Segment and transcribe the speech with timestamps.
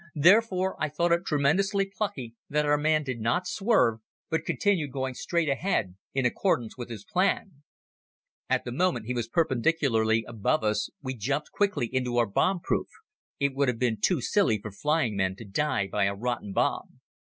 [0.15, 3.99] Therefore I thought it tremendously plucky that our man did not swerve,
[4.31, 7.61] but continued going straight ahead in accordance with his plan.
[8.49, 12.87] At the moment he was perpendicularly above us we jumped quickly into our bomb proof.
[13.39, 16.99] It would have been too silly for flying men to die by a rotten bomb.